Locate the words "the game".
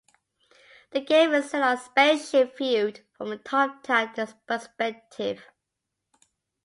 0.93-1.31